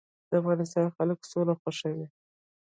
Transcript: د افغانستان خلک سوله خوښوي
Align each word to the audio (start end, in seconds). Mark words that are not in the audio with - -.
د 0.29 0.31
افغانستان 0.41 0.87
خلک 0.95 1.19
سوله 1.31 1.53
خوښوي 1.61 2.07